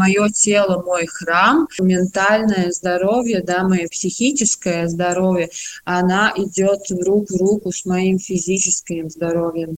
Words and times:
Мое 0.00 0.30
тело, 0.30 0.82
мой 0.82 1.06
храм, 1.06 1.68
ментальное 1.78 2.72
здоровье, 2.72 3.42
да, 3.42 3.68
мое 3.68 3.86
психическое 3.86 4.88
здоровье, 4.88 5.50
она 5.84 6.32
идет 6.36 6.90
рук 7.06 7.28
в 7.28 7.38
руку 7.38 7.70
с 7.70 7.84
моим 7.84 8.18
физическим 8.18 9.10
здоровьем. 9.10 9.76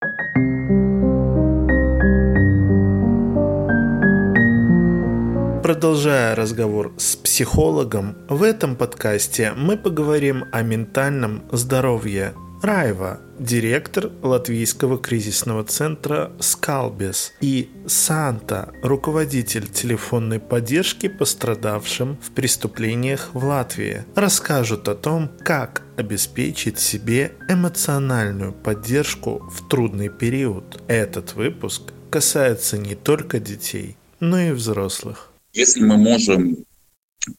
Продолжая 5.63 6.35
разговор 6.35 6.94
с 6.97 7.15
психологом, 7.15 8.15
в 8.29 8.44
этом 8.44 8.76
подкасте 8.76 9.53
мы 9.58 9.76
поговорим 9.76 10.46
о 10.51 10.62
ментальном 10.62 11.42
здоровье. 11.51 12.35
Раева, 12.62 13.19
директор 13.39 14.12
латвийского 14.21 14.99
кризисного 14.99 15.63
центра 15.63 16.31
«Скалбес», 16.39 17.34
и 17.41 17.71
Санта, 17.88 18.71
руководитель 18.84 19.67
телефонной 19.67 20.39
поддержки 20.39 21.07
пострадавшим 21.07 22.20
в 22.21 22.29
преступлениях 22.29 23.31
в 23.33 23.43
Латвии, 23.45 24.05
расскажут 24.13 24.88
о 24.89 24.93
том, 24.93 25.31
как 25.39 25.81
обеспечить 25.97 26.77
себе 26.77 27.31
эмоциональную 27.49 28.53
поддержку 28.53 29.39
в 29.52 29.67
трудный 29.67 30.09
период. 30.09 30.83
Этот 30.88 31.33
выпуск 31.33 31.93
касается 32.11 32.77
не 32.77 32.93
только 32.93 33.39
детей, 33.39 33.97
но 34.19 34.39
и 34.39 34.52
взрослых. 34.52 35.31
Если 35.53 35.81
мы 35.83 35.97
можем 35.97 36.57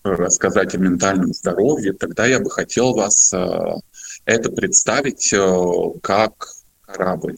рассказать 0.03 0.75
о 0.75 0.79
ментальном 0.79 1.33
здоровье, 1.33 1.93
тогда 1.93 2.27
я 2.27 2.41
бы 2.41 2.51
хотел 2.51 2.95
вас 2.95 3.33
э, 3.33 3.75
это 4.25 4.51
представить 4.51 5.33
э, 5.33 5.99
как 6.03 6.49
корабль. 6.83 7.37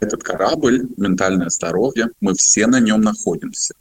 Этот 0.00 0.22
корабль, 0.22 0.88
ментальное 0.96 1.48
здоровье, 1.48 2.08
мы 2.20 2.34
все 2.34 2.66
на 2.66 2.80
нем 2.80 3.00
находимся. 3.02 3.74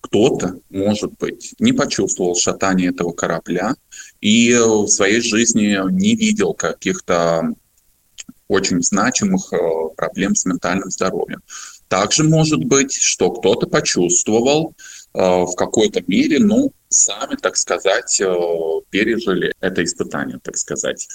Кто-то, 0.00 0.60
может 0.70 1.12
быть, 1.18 1.54
не 1.58 1.72
почувствовал 1.72 2.36
шатание 2.36 2.90
этого 2.90 3.12
корабля 3.12 3.74
и 4.20 4.54
в 4.56 4.86
своей 4.86 5.20
жизни 5.20 5.76
не 5.90 6.14
видел 6.14 6.54
каких-то 6.54 7.54
очень 8.48 8.82
значимых 8.82 9.52
э, 9.52 9.58
проблем 9.96 10.34
с 10.34 10.44
ментальным 10.44 10.90
здоровьем. 10.90 11.42
Также 11.88 12.24
может 12.24 12.64
быть, 12.64 12.94
что 12.94 13.30
кто-то 13.30 13.66
почувствовал 13.66 14.74
э, 15.14 15.18
в 15.20 15.54
какой-то 15.56 16.02
мере, 16.06 16.38
ну, 16.38 16.72
сами, 16.88 17.36
так 17.36 17.56
сказать, 17.56 18.20
э, 18.20 18.34
пережили 18.90 19.52
это 19.60 19.82
испытание, 19.84 20.38
так 20.42 20.56
сказать. 20.56 21.08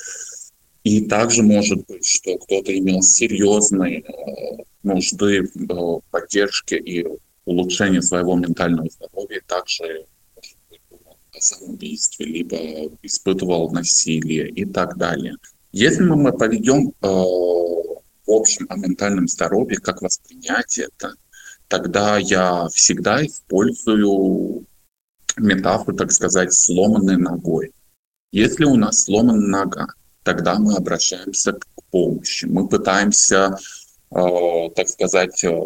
И 0.84 1.06
также 1.06 1.44
может 1.44 1.86
быть, 1.88 2.06
что 2.06 2.38
кто-то 2.38 2.78
имел 2.78 3.02
серьезные 3.02 4.02
э, 4.02 4.64
нужды 4.84 5.44
в 5.54 5.72
э, 5.72 6.02
поддержке 6.12 6.78
и 6.78 7.06
улучшении 7.46 8.00
своего 8.00 8.36
ментального 8.36 8.90
здоровья, 8.90 9.42
также 9.48 10.06
о 11.34 11.40
самоубийстве, 11.40 12.26
либо 12.26 12.58
испытывал 13.02 13.72
насилие 13.72 14.50
и 14.50 14.66
так 14.66 14.98
далее. 14.98 15.36
Если 15.72 16.04
мы 16.04 16.34
поведем 16.34 16.94
в 17.00 18.02
общем 18.28 18.66
о 18.70 18.76
ментальном 18.76 19.28
здоровье, 19.28 19.80
как 19.80 20.02
воспринять 20.02 20.78
это, 20.78 21.14
тогда 21.68 22.18
я 22.18 22.68
всегда 22.68 23.26
использую 23.26 24.66
метафору, 25.38 25.96
так 25.96 26.12
сказать, 26.12 26.54
сломанной 26.54 27.18
ногой. 27.18 27.72
Если 28.32 28.64
у 28.64 28.76
нас 28.76 29.04
сломана 29.04 29.42
нога, 29.42 29.88
тогда 30.24 30.58
мы 30.60 30.76
обращаемся 30.76 31.54
к 31.54 31.66
помощи. 31.90 32.46
Мы 32.46 32.68
пытаемся, 32.68 33.58
э, 34.12 34.70
так 34.76 34.88
сказать, 34.88 35.44
э, 35.44 35.60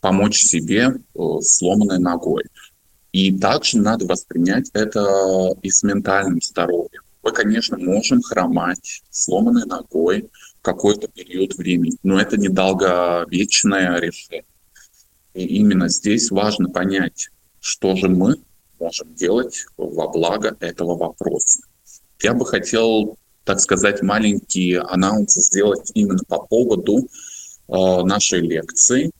помочь 0.00 0.40
себе 0.40 0.94
э, 0.94 1.20
сломанной 1.42 1.98
ногой. 1.98 2.44
И 3.12 3.36
также 3.36 3.78
надо 3.78 4.06
воспринять 4.06 4.70
это 4.74 5.54
и 5.62 5.70
с 5.70 5.82
ментальным 5.82 6.40
здоровьем. 6.40 7.02
Мы, 7.22 7.32
конечно, 7.32 7.76
можем 7.78 8.22
хромать 8.22 9.02
сломанной 9.10 9.66
ногой, 9.66 10.30
какой-то 10.62 11.08
период 11.08 11.56
времени. 11.56 11.96
Но 12.02 12.20
это 12.20 12.36
недолговечное 12.36 13.98
решение. 13.98 14.44
И 15.34 15.44
именно 15.44 15.88
здесь 15.88 16.30
важно 16.30 16.68
понять, 16.68 17.30
что 17.60 17.96
же 17.96 18.08
мы 18.08 18.36
можем 18.78 19.14
делать 19.14 19.66
во 19.76 20.08
благо 20.08 20.56
этого 20.60 20.96
вопроса. 20.96 21.60
Я 22.22 22.34
бы 22.34 22.46
хотел, 22.46 23.16
так 23.44 23.60
сказать, 23.60 24.02
маленький 24.02 24.74
анонс 24.74 25.34
сделать 25.34 25.90
именно 25.94 26.22
по 26.26 26.38
поводу 26.46 26.98
э, 27.68 28.02
нашей 28.04 28.40
лекции. 28.40 29.10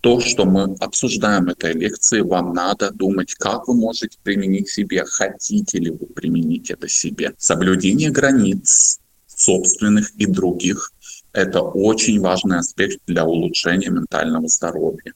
То, 0.00 0.20
что 0.20 0.44
мы 0.44 0.76
обсуждаем 0.78 1.48
этой 1.48 1.72
лекции, 1.72 2.20
вам 2.20 2.52
надо 2.52 2.92
думать, 2.92 3.34
как 3.34 3.66
вы 3.66 3.74
можете 3.74 4.18
применить 4.22 4.68
себе, 4.68 5.04
хотите 5.04 5.78
ли 5.78 5.90
вы 5.90 6.06
применить 6.06 6.70
это 6.70 6.86
себе. 6.86 7.34
Соблюдение 7.38 8.10
границ, 8.10 9.00
собственных 9.26 10.14
и 10.16 10.26
других. 10.26 10.92
Это 11.32 11.60
очень 11.60 12.20
важный 12.20 12.58
аспект 12.58 13.00
для 13.06 13.24
улучшения 13.24 13.90
ментального 13.90 14.48
здоровья. 14.48 15.12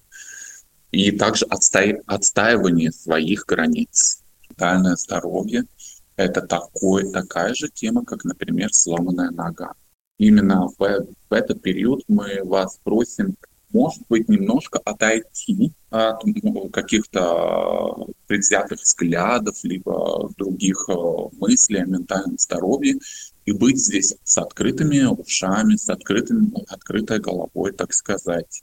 И 0.90 1.12
также 1.12 1.44
отстай, 1.46 2.00
отстаивание 2.06 2.92
своих 2.92 3.44
границ. 3.46 4.22
Ментальное 4.48 4.96
здоровье– 4.96 5.64
это 6.16 6.42
такой, 6.42 7.10
такая 7.10 7.54
же 7.54 7.68
тема, 7.68 8.04
как, 8.04 8.24
например, 8.24 8.72
сломанная 8.72 9.30
нога. 9.30 9.74
Именно 10.18 10.68
в, 10.68 10.78
в 10.78 11.32
этот 11.32 11.62
период 11.62 12.02
мы 12.08 12.40
вас 12.44 12.78
просим 12.82 13.36
может 13.72 14.02
быть, 14.08 14.28
немножко 14.28 14.80
отойти 14.84 15.72
от 15.90 16.22
каких-то 16.72 18.06
предвзятых 18.26 18.80
взглядов, 18.80 19.56
либо 19.62 20.30
других 20.36 20.86
э, 20.88 20.94
мыслей 21.38 21.82
о 21.82 21.86
ментальном 21.86 22.38
здоровье, 22.38 22.98
и 23.46 23.52
быть 23.52 23.78
здесь 23.78 24.14
с 24.24 24.38
открытыми 24.38 25.04
ушами, 25.04 25.76
с 25.76 25.88
открытым, 25.88 26.54
открытой 26.68 27.20
головой, 27.20 27.72
так 27.72 27.92
сказать. 27.92 28.62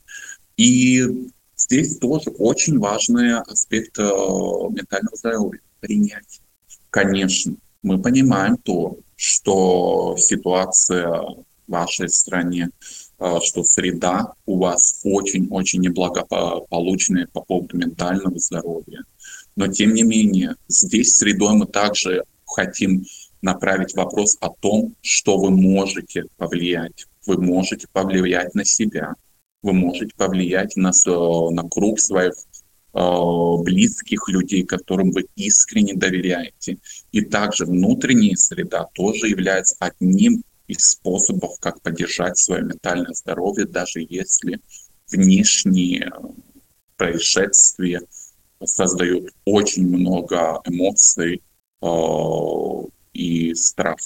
И 0.58 1.30
здесь 1.58 1.98
тоже 1.98 2.30
очень 2.30 2.80
важный 2.80 3.40
аспект 3.40 3.98
э, 4.00 4.04
ментального 4.04 5.16
здоровья– 5.16 5.60
принять. 5.80 6.42
Конечно, 6.90 7.56
мы 7.84 8.02
понимаем 8.02 8.58
то, 8.58 8.98
что 9.16 10.16
ситуация 10.18 11.10
в 11.10 11.44
вашей 11.68 12.10
стране 12.10 12.70
Э, 13.20 13.40
что 13.42 13.64
среда 13.64 14.34
у 14.46 14.60
вас 14.60 15.02
очень-очень 15.04 15.82
неблагополучная 15.82 17.28
по 17.34 17.42
поводу 17.42 17.78
ментального 17.78 18.38
здоровья. 18.38 19.04
Но 19.56 19.68
тем 19.68 19.96
не 19.96 20.04
менее, 20.04 20.56
здесь 20.68 21.16
средой 21.16 21.56
мы 21.56 21.66
также 21.66 22.24
хотим 22.46 23.06
направить 23.42 23.96
вопрос 23.96 24.38
о 24.40 24.50
том, 24.50 24.96
что 25.02 25.38
вы 25.40 25.50
можете 25.50 26.26
повлиять. 26.38 27.08
Вы 27.26 27.42
можете 27.42 27.88
повлиять 27.92 28.54
на 28.54 28.64
себя, 28.64 29.16
вы 29.62 29.74
можете 29.74 30.14
повлиять 30.16 30.76
на, 30.76 30.92
на 31.52 31.64
круг 31.70 32.00
своих 32.00 32.34
э, 32.94 33.64
близких 33.64 34.28
людей, 34.30 34.64
которым 34.64 35.12
вы 35.12 35.26
искренне 35.36 35.96
доверяете. 35.96 36.78
И 37.12 37.22
также 37.22 37.66
внутренняя 37.66 38.36
среда 38.36 38.88
тоже 38.94 39.28
является 39.28 39.76
одним 39.80 40.44
из 40.68 40.90
способов, 40.90 41.60
как 41.60 41.82
поддержать 41.82 42.38
свое 42.38 42.64
ментальное 42.64 43.14
здоровье, 43.14 43.66
даже 43.66 44.06
если 44.08 44.60
внешние 45.10 46.12
происшествия 46.98 48.02
создают 48.64 49.32
очень 49.46 49.88
много 49.88 50.62
эмоций 50.66 51.42
э, 51.82 51.88
и 53.14 53.54
страх. 53.56 53.98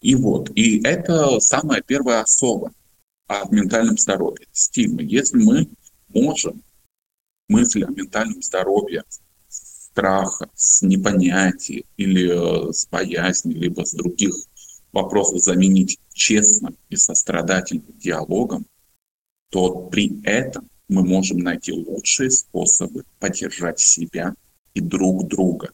И 0.00 0.14
вот, 0.14 0.50
и 0.54 0.82
это 0.82 1.40
самая 1.40 1.82
первая 1.82 2.22
особа 2.22 2.72
о 3.26 3.48
ментальном 3.50 3.98
здоровье, 3.98 4.46
стигма. 4.52 5.02
Если 5.02 5.36
мы 5.38 5.68
можем 6.08 6.62
мысли 7.48 7.82
о 7.82 7.90
ментальном 7.90 8.42
здоровье 8.42 9.04
страха, 9.48 10.48
с 10.54 10.82
непонятия 10.82 11.84
или 11.96 12.72
с 12.72 12.86
боязнью, 12.86 13.58
либо 13.58 13.84
с 13.84 13.92
других 13.92 14.34
вопросов 14.92 15.40
заменить 15.40 15.98
честным 16.12 16.76
и 16.88 16.96
сострадательным 16.96 17.98
диалогом, 17.98 18.66
то 19.50 19.88
при 19.88 20.20
этом 20.24 20.68
мы 20.88 21.04
можем 21.04 21.38
найти 21.38 21.72
лучшие 21.72 22.30
способы 22.30 23.04
поддержать 23.18 23.80
себя 23.80 24.34
и 24.74 24.80
друг 24.80 25.26
друга. 25.28 25.72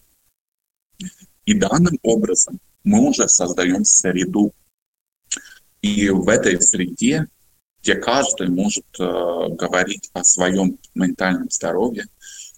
И 1.45 1.55
данным 1.55 1.99
образом 2.03 2.61
мы 2.85 3.01
уже 3.09 3.29
создаем 3.29 3.85
среду. 3.85 4.53
И 5.83 6.09
в 6.11 6.29
этой 6.29 6.61
среде, 6.61 7.27
где 7.83 7.97
каждый 7.97 8.49
может 8.49 8.85
э, 8.99 9.03
говорить 9.03 10.11
о 10.13 10.23
своем 10.25 10.79
ментальном 10.95 11.51
здоровье, 11.51 12.07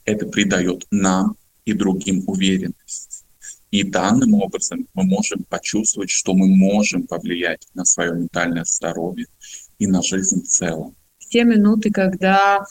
это 0.04 0.26
придает 0.26 0.86
нам 0.90 1.36
и 1.64 1.72
другим 1.72 2.24
уверенность. 2.26 3.24
И 3.70 3.82
данным 3.82 4.34
образом 4.34 4.86
мы 4.94 5.04
можем 5.04 5.44
почувствовать, 5.48 6.10
что 6.10 6.34
мы 6.34 6.46
можем 6.46 7.06
повлиять 7.06 7.66
на 7.74 7.84
свое 7.84 8.12
ментальное 8.12 8.64
здоровье 8.64 9.26
и 9.78 9.86
на 9.86 10.02
жизнь 10.02 10.42
в 10.42 10.46
целом. 10.46 10.94
Те 11.30 11.42
минуты, 11.42 11.90
когда 11.90 12.64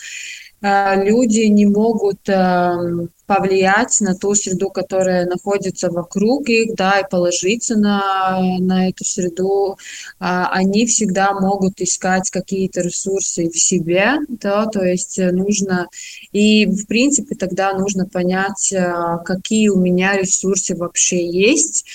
люди 0.61 1.41
не 1.47 1.65
могут 1.65 2.29
эм, 2.29 3.09
повлиять 3.25 4.01
на 4.01 4.15
ту 4.15 4.35
среду, 4.35 4.69
которая 4.69 5.25
находится 5.25 5.89
вокруг 5.89 6.49
их, 6.49 6.75
да, 6.75 6.99
и 6.99 7.09
положиться 7.09 7.77
на, 7.77 8.39
на 8.59 8.89
эту 8.89 9.05
среду, 9.05 9.77
а, 10.19 10.49
они 10.51 10.85
всегда 10.85 11.33
могут 11.33 11.79
искать 11.79 12.29
какие-то 12.29 12.81
ресурсы 12.81 13.49
в 13.49 13.57
себе, 13.57 14.15
да, 14.27 14.65
то 14.65 14.83
есть 14.83 15.17
нужно, 15.17 15.87
и 16.31 16.65
в 16.65 16.85
принципе 16.87 17.35
тогда 17.35 17.73
нужно 17.73 18.07
понять, 18.07 18.73
а, 18.73 19.19
какие 19.19 19.69
у 19.69 19.79
меня 19.79 20.17
ресурсы 20.17 20.75
вообще 20.75 21.25
есть, 21.25 21.85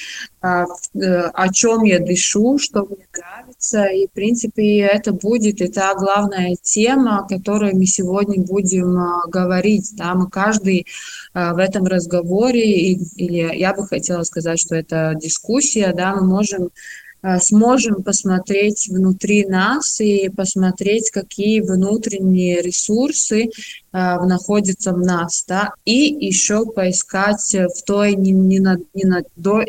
а, 0.40 0.66
э, 0.94 1.30
о 1.34 1.52
чем 1.52 1.82
я 1.82 1.98
дышу, 1.98 2.58
что 2.58 2.86
мне 2.86 3.06
нравится, 3.12 3.84
и 3.86 4.06
в 4.06 4.12
принципе 4.12 4.78
это 4.80 5.12
будет, 5.12 5.60
это 5.60 5.92
главная 5.98 6.56
тема, 6.62 7.18
о 7.18 7.28
которой 7.28 7.74
мы 7.74 7.86
сегодня 7.86 8.40
будем 8.42 8.98
говорить, 9.28 9.90
да, 9.96 10.14
мы 10.14 10.30
каждый 10.30 10.86
в 11.54 11.58
этом 11.58 11.86
разговоре, 11.86 12.92
или 12.92 13.56
я 13.56 13.74
бы 13.74 13.86
хотела 13.86 14.22
сказать, 14.22 14.58
что 14.58 14.74
это 14.74 15.14
дискуссия, 15.20 15.92
да, 15.94 16.14
мы 16.14 16.26
можем 16.26 16.70
а, 17.20 17.40
сможем 17.40 18.04
посмотреть 18.04 18.88
внутри 18.88 19.44
нас 19.44 20.00
и 20.00 20.28
посмотреть, 20.28 21.10
какие 21.10 21.60
внутренние 21.60 22.62
ресурсы 22.62 23.50
а, 23.90 24.24
находятся 24.24 24.92
в 24.92 24.98
нас, 24.98 25.44
да, 25.48 25.72
и 25.84 26.16
еще 26.26 26.64
поискать 26.64 27.52
в 27.54 27.82
той 27.84 28.14
ненадежной 28.14 29.60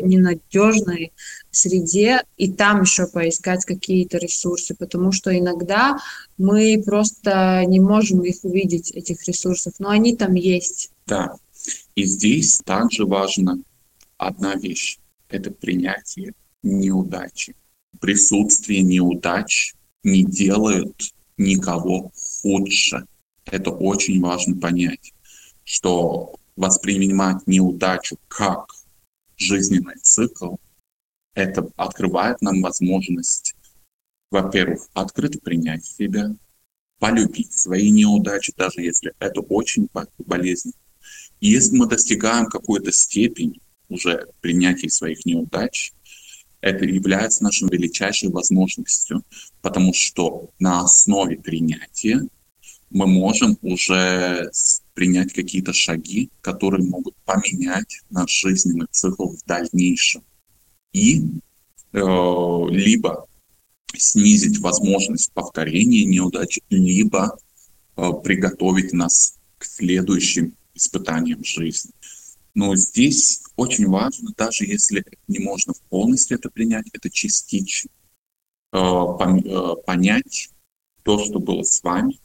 среде 1.50 2.22
и 2.36 2.52
там 2.52 2.82
еще 2.82 3.08
поискать 3.08 3.64
какие-то 3.64 4.18
ресурсы, 4.18 4.76
потому 4.76 5.10
что 5.10 5.36
иногда 5.36 5.98
мы 6.38 6.80
просто 6.86 7.64
не 7.66 7.80
можем 7.80 8.22
их 8.22 8.36
увидеть, 8.44 8.92
этих 8.92 9.26
ресурсов, 9.26 9.72
но 9.80 9.90
они 9.90 10.14
там 10.14 10.34
есть. 10.34 10.90
Да, 11.08 11.34
и 11.94 12.04
здесь 12.04 12.60
также 12.64 13.06
важна 13.06 13.58
одна 14.16 14.54
вещь– 14.54 14.98
это 15.28 15.50
принятие 15.50 16.34
неудачи. 16.62 17.56
Присутствие 18.00 18.82
неудач 18.82 19.74
не 20.02 20.24
делают 20.24 21.12
никого 21.36 22.12
худше. 22.42 23.06
Это 23.44 23.70
очень 23.70 24.20
важно 24.20 24.56
понять, 24.56 25.12
что 25.64 26.34
воспринимать 26.56 27.46
неудачу 27.46 28.18
как 28.28 28.66
жизненный 29.36 29.96
цикл, 30.02 30.56
это 31.34 31.70
открывает 31.76 32.42
нам 32.42 32.60
возможность, 32.60 33.54
во-первых, 34.30 34.88
открыто 34.92 35.38
принять 35.38 35.84
себя, 35.84 36.34
полюбить 36.98 37.52
свои 37.52 37.90
неудачи, 37.90 38.52
даже 38.56 38.82
если 38.82 39.14
это 39.18 39.40
очень 39.40 39.88
болезненно, 40.18 40.74
если 41.48 41.76
мы 41.76 41.86
достигаем 41.86 42.46
какой-то 42.46 42.92
степени 42.92 43.60
уже 43.88 44.26
принятия 44.40 44.88
своих 44.88 45.24
неудач, 45.24 45.92
это 46.60 46.84
является 46.84 47.42
нашей 47.42 47.68
величайшей 47.68 48.28
возможностью, 48.28 49.24
потому 49.62 49.94
что 49.94 50.50
на 50.58 50.82
основе 50.82 51.36
принятия 51.38 52.20
мы 52.90 53.06
можем 53.06 53.56
уже 53.62 54.50
принять 54.94 55.32
какие-то 55.32 55.72
шаги, 55.72 56.30
которые 56.42 56.86
могут 56.86 57.14
поменять 57.24 58.00
наш 58.10 58.30
жизненный 58.30 58.86
цикл 58.90 59.28
в 59.28 59.42
дальнейшем. 59.46 60.22
И 60.92 61.22
э, 61.92 61.98
либо 62.70 63.26
снизить 63.96 64.58
возможность 64.58 65.32
повторения 65.32 66.04
неудач, 66.04 66.58
либо 66.68 67.38
э, 67.96 68.10
приготовить 68.22 68.92
нас 68.92 69.36
к 69.58 69.64
следующим 69.64 70.54
испытанием 70.74 71.44
жизни. 71.44 71.92
Но 72.54 72.74
здесь 72.74 73.42
очень 73.56 73.86
важно, 73.86 74.32
даже 74.36 74.64
если 74.64 75.04
не 75.28 75.38
можно 75.38 75.72
полностью 75.88 76.38
это 76.38 76.50
принять, 76.50 76.86
это 76.92 77.08
частично 77.10 77.90
э, 78.72 78.78
э, 78.78 79.74
понять 79.86 80.50
то, 81.02 81.24
что 81.24 81.38
было 81.38 81.62
с 81.62 81.82
вами, 81.82 82.18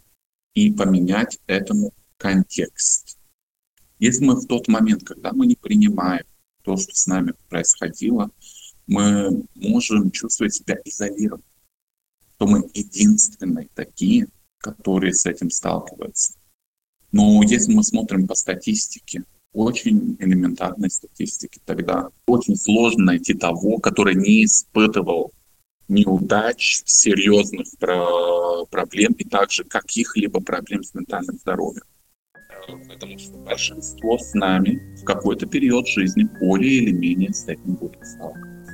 и 0.55 0.71
поменять 0.71 1.39
этому 1.47 1.93
контекст. 2.17 3.19
Если 3.99 4.25
мы 4.25 4.35
в 4.35 4.47
тот 4.47 4.67
момент, 4.67 5.03
когда 5.03 5.31
мы 5.33 5.45
не 5.45 5.55
принимаем 5.55 6.25
то, 6.63 6.77
что 6.77 6.95
с 6.95 7.05
нами 7.07 7.33
происходило, 7.49 8.31
мы 8.87 9.45
можем 9.53 10.11
чувствовать 10.11 10.55
себя 10.55 10.77
изолированными, 10.83 11.43
то 12.37 12.47
мы 12.47 12.69
единственные 12.73 13.69
такие, 13.73 14.27
которые 14.57 15.13
с 15.13 15.25
этим 15.25 15.49
сталкиваются. 15.49 16.33
Но 17.15 17.41
если 17.43 17.73
мы 17.73 17.81
смотрим 17.81 18.27
по 18.27 18.35
статистике, 18.35 19.23
очень 19.53 20.17
элементарной 20.19 20.89
статистике, 20.89 21.61
тогда 21.63 22.09
очень 22.27 22.57
сложно 22.57 23.05
найти 23.05 23.33
того, 23.33 23.77
который 23.77 24.15
не 24.15 24.43
испытывал 24.43 25.31
неудач, 25.87 26.81
серьезных 26.83 27.67
про 27.79 28.65
проблем 28.65 29.13
и 29.13 29.23
также 29.23 29.63
каких-либо 29.63 30.41
проблем 30.41 30.83
с 30.83 30.93
ментальным 30.93 31.37
здоровьем. 31.37 31.83
Потому 32.89 33.17
что 33.17 33.37
большинство 33.37 34.17
с 34.17 34.33
нами 34.33 34.97
в 35.01 35.05
какой-то 35.05 35.45
период 35.45 35.87
жизни 35.87 36.27
более 36.41 36.73
или 36.79 36.91
менее 36.91 37.33
с 37.33 37.47
этим 37.47 37.75
будет 37.75 38.05
сталкиваться. 38.05 38.73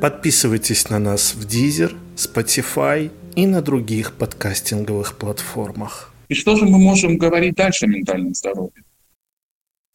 Подписывайтесь 0.00 0.90
на 0.90 0.98
нас 0.98 1.36
в 1.36 1.46
Deezer, 1.46 1.96
Spotify 2.16 3.12
и 3.36 3.46
на 3.46 3.62
других 3.62 4.16
подкастинговых 4.16 5.18
платформах. 5.18 6.12
И 6.28 6.34
что 6.34 6.56
же 6.56 6.64
мы 6.64 6.78
можем 6.78 7.18
говорить 7.18 7.54
дальше 7.54 7.86
о 7.86 7.88
ментальном 7.88 8.34
здоровье? 8.34 8.84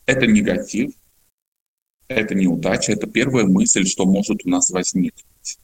Это 0.06 0.28
негатив, 0.28 0.94
это 2.08 2.36
неудача, 2.36 2.94
это 2.94 3.08
первая 3.08 3.46
мысль, 3.46 3.86
что 3.86 4.06
может 4.06 4.46
у 4.46 4.50
нас 4.50 4.70
возникнуть. 4.70 5.60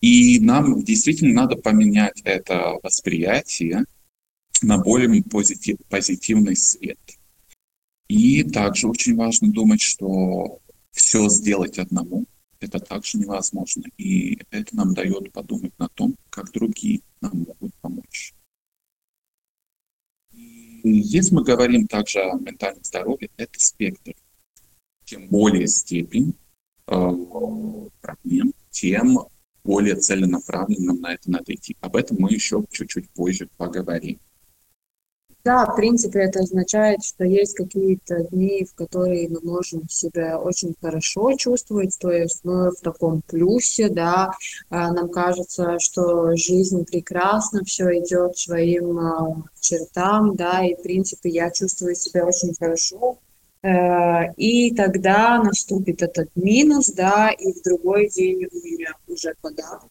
И 0.00 0.40
нам 0.40 0.82
действительно 0.82 1.32
надо 1.42 1.56
поменять 1.56 2.20
это 2.24 2.78
восприятие 2.82 3.84
на 4.60 4.78
более 4.78 5.22
позитив, 5.22 5.78
позитивный 5.88 6.56
свет. 6.56 6.98
И 8.08 8.42
также 8.42 8.88
очень 8.88 9.16
важно 9.16 9.50
думать, 9.52 9.80
что 9.80 10.60
все 10.90 11.28
сделать 11.28 11.78
одному 11.78 12.26
это 12.62 12.78
также 12.78 13.18
невозможно. 13.18 13.84
И 13.96 14.38
это 14.50 14.76
нам 14.76 14.94
дает 14.94 15.32
подумать 15.32 15.78
на 15.78 15.88
том, 15.88 16.16
как 16.30 16.52
другие 16.52 17.00
нам 17.20 17.46
могут 17.46 17.74
помочь. 17.80 18.34
И 20.32 20.90
если 20.90 21.34
мы 21.34 21.44
говорим 21.44 21.86
также 21.86 22.20
о 22.20 22.38
ментальном 22.38 22.82
здоровье, 22.84 23.30
это 23.36 23.58
спектр. 23.58 24.14
Чем 25.04 25.28
более 25.28 25.66
степень 25.66 26.34
э, 26.86 27.10
проблем, 28.00 28.52
тем 28.70 29.18
более 29.64 29.96
целенаправленно 29.96 30.86
нам 30.86 31.00
на 31.00 31.14
это 31.14 31.30
надо 31.30 31.54
идти. 31.54 31.76
Об 31.80 31.96
этом 31.96 32.16
мы 32.20 32.32
еще 32.32 32.64
чуть-чуть 32.70 33.10
позже 33.10 33.48
поговорим. 33.56 34.18
Да, 35.44 35.66
в 35.66 35.74
принципе, 35.74 36.20
это 36.20 36.40
означает, 36.40 37.02
что 37.02 37.24
есть 37.24 37.56
какие-то 37.56 38.22
дни, 38.30 38.64
в 38.64 38.76
которые 38.76 39.28
мы 39.28 39.40
можем 39.42 39.88
себя 39.88 40.38
очень 40.38 40.76
хорошо 40.80 41.36
чувствовать, 41.36 41.98
то 41.98 42.12
есть 42.12 42.44
мы 42.44 42.70
в 42.70 42.80
таком 42.80 43.22
плюсе, 43.22 43.88
да, 43.88 44.30
а, 44.70 44.92
нам 44.92 45.08
кажется, 45.08 45.80
что 45.80 46.36
жизнь 46.36 46.84
прекрасна, 46.84 47.64
все 47.64 47.98
идет 47.98 48.38
своим 48.38 48.98
а, 49.00 49.42
чертам, 49.58 50.36
да, 50.36 50.64
и, 50.64 50.76
в 50.76 50.82
принципе, 50.82 51.30
я 51.30 51.50
чувствую 51.50 51.96
себя 51.96 52.24
очень 52.24 52.54
хорошо, 52.56 53.18
э, 53.62 54.32
и 54.36 54.72
тогда 54.76 55.42
наступит 55.42 56.02
этот 56.02 56.28
минус, 56.36 56.86
да, 56.90 57.30
и 57.30 57.52
в 57.52 57.62
другой 57.62 58.08
день 58.08 58.46
у 58.46 58.56
меня 58.64 58.92
уже 59.08 59.34
подавлен 59.40 59.90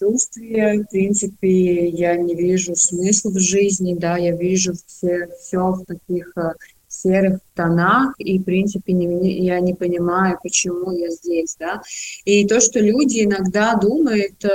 чувстве. 0.00 0.82
В 0.82 0.90
принципе, 0.90 1.88
я 1.88 2.16
не 2.16 2.34
вижу 2.34 2.74
смысла 2.74 3.30
в 3.30 3.38
жизни, 3.38 3.94
да, 3.94 4.16
я 4.16 4.34
вижу 4.34 4.72
все, 4.86 5.28
все 5.38 5.58
в 5.58 5.84
таких 5.84 6.32
э, 6.36 6.52
серых 6.90 7.38
тонах, 7.54 8.14
и, 8.18 8.38
в 8.38 8.42
принципе, 8.42 8.92
не, 8.92 9.44
я 9.44 9.60
не 9.60 9.74
понимаю, 9.74 10.38
почему 10.42 10.90
я 10.90 11.08
здесь, 11.10 11.56
да. 11.58 11.82
И 12.24 12.46
то, 12.46 12.60
что 12.60 12.80
люди 12.80 13.24
иногда 13.24 13.74
думают, 13.76 14.44
э, 14.44 14.48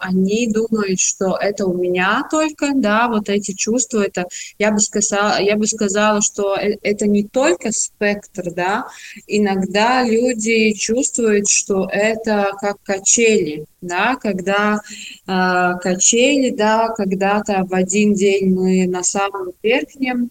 они 0.00 0.50
думают, 0.50 0.98
что 0.98 1.36
это 1.36 1.66
у 1.66 1.74
меня 1.74 2.26
только, 2.30 2.72
да, 2.74 3.08
вот 3.08 3.28
эти 3.28 3.52
чувства, 3.52 4.02
это, 4.02 4.26
я 4.58 4.72
бы 4.72 4.80
сказала, 4.80 5.40
я 5.40 5.56
бы 5.56 5.66
сказала, 5.66 6.22
что 6.22 6.56
э, 6.56 6.78
это 6.82 7.06
не 7.06 7.24
только 7.24 7.70
спектр, 7.70 8.50
да, 8.50 8.86
иногда 9.26 10.02
люди 10.04 10.72
чувствуют, 10.72 11.48
что 11.48 11.86
это 11.92 12.52
как 12.60 12.82
качели, 12.82 13.66
да, 13.82 14.16
когда 14.16 14.80
э, 15.26 15.72
качели, 15.82 16.48
да, 16.50 16.88
когда-то 16.88 17.66
в 17.68 17.74
один 17.74 18.14
день 18.14 18.54
мы 18.54 18.86
на 18.86 19.02
самом 19.02 19.52
верхнем, 19.62 20.30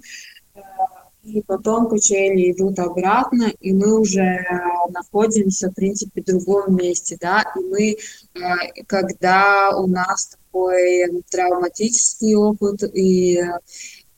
и 1.24 1.42
потом 1.42 1.88
качели 1.88 2.52
идут 2.52 2.80
обратно, 2.80 3.52
и 3.62 3.74
мы 3.74 4.00
уже 4.00 4.46
находимся, 4.90 5.70
в 5.70 5.74
принципе, 5.74 6.22
в 6.22 6.26
другом 6.26 6.76
месте, 6.76 7.18
да, 7.20 7.44
и 7.56 7.60
мы, 7.60 7.92
э, 7.92 8.84
когда 8.88 9.72
у 9.78 9.88
нас 9.88 10.36
такой 10.36 11.24
травматический 11.32 12.36
опыт 12.36 12.84
и 12.94 13.38
э, 13.38 13.52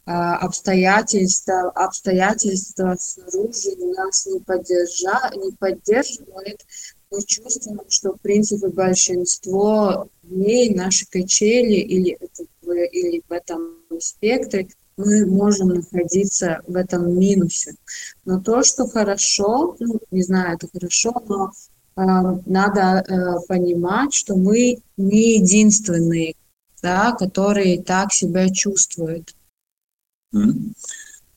обстоятельства, 0.05 1.69
обстоятельства 1.75 2.95
снаружи 2.99 3.75
нас 3.95 4.25
не, 4.25 4.39
поддержа, 4.39 5.31
не 5.35 5.51
поддерживают, 5.51 6.65
мы 7.11 7.21
чувствуем, 7.21 7.81
что, 7.87 8.13
в 8.13 8.21
принципе, 8.21 8.69
большинство 8.69 10.09
дней 10.23 10.73
наши 10.73 11.05
качели 11.05 11.75
или, 11.75 12.17
или 12.63 13.21
в 13.29 13.31
этом 13.31 13.75
спектре 13.99 14.67
мы 14.97 15.25
можем 15.25 15.69
находиться 15.69 16.61
в 16.67 16.75
этом 16.75 17.17
минусе. 17.17 17.75
Но 18.23 18.39
то, 18.39 18.63
что 18.63 18.87
хорошо, 18.87 19.75
ну, 19.79 19.99
не 20.11 20.23
знаю, 20.23 20.55
это 20.55 20.67
хорошо, 20.71 21.13
но 21.27 21.51
э, 21.51 22.01
надо 22.45 23.03
э, 23.07 23.47
понимать, 23.47 24.13
что 24.13 24.35
мы 24.35 24.77
не 24.97 25.37
единственные, 25.39 26.35
да, 26.81 27.11
которые 27.11 27.83
так 27.83 28.13
себя 28.13 28.49
чувствуют. 28.49 29.35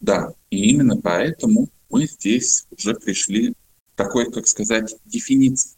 Да, 0.00 0.32
и 0.50 0.70
именно 0.70 0.96
поэтому 0.96 1.68
мы 1.90 2.06
здесь 2.06 2.66
уже 2.70 2.94
пришли 2.94 3.52
к 3.52 3.56
такой, 3.96 4.30
как 4.30 4.46
сказать, 4.46 4.94
дефиниции 5.04 5.76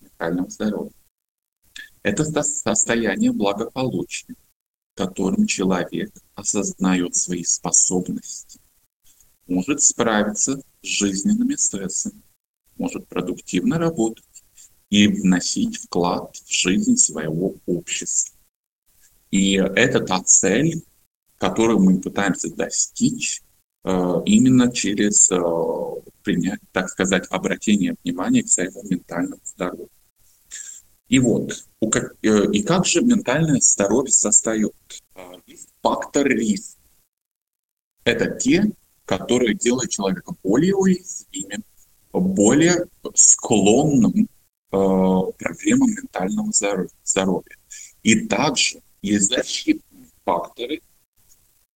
ментального 0.00 0.50
здоровья. 0.50 0.92
Это 2.02 2.24
состояние 2.24 3.32
благополучия, 3.32 4.34
которым 4.94 5.46
человек 5.46 6.12
осознает 6.34 7.16
свои 7.16 7.44
способности, 7.44 8.60
может 9.46 9.82
справиться 9.82 10.62
с 10.82 10.86
жизненными 10.86 11.54
стрессами, 11.54 12.22
может 12.76 13.06
продуктивно 13.08 13.78
работать 13.78 14.24
и 14.90 15.06
вносить 15.08 15.76
вклад 15.76 16.36
в 16.36 16.52
жизнь 16.52 16.96
своего 16.96 17.56
общества. 17.66 18.36
И 19.30 19.54
это 19.54 20.00
та 20.00 20.22
цель, 20.22 20.84
которую 21.38 21.80
мы 21.80 22.00
пытаемся 22.00 22.54
достичь 22.54 23.42
э, 23.84 24.22
именно 24.26 24.70
через 24.70 25.30
э, 25.30 25.38
принять, 26.22 26.60
так 26.72 26.88
сказать, 26.90 27.26
обратение 27.30 27.96
внимания 28.04 28.42
к 28.42 28.48
своему 28.48 28.82
ментальному 28.84 29.40
здоровью. 29.44 29.88
И 31.12 31.18
вот, 31.18 31.66
э, 31.82 32.52
и 32.52 32.62
как 32.62 32.86
же 32.86 33.02
ментальное 33.02 33.60
здоровье 33.60 34.10
состоит? 34.10 34.72
Есть 35.46 35.68
фактор 35.82 36.26
риска. 36.26 36.80
Это 38.04 38.30
те, 38.30 38.70
которые 39.04 39.54
делают 39.54 39.90
человека 39.90 40.34
более 40.42 40.74
уязвимым, 40.74 41.64
более 42.14 42.86
склонным 43.12 44.26
к 44.70 45.32
проблемам 45.36 45.90
ментального 45.90 46.50
здоровья. 47.04 47.56
И 48.02 48.26
также 48.26 48.80
есть 49.02 49.26
защитные 49.26 50.06
факторы, 50.24 50.80